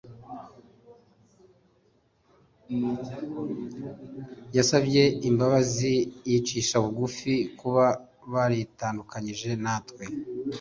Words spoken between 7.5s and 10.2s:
kuba baritandukanyije natwe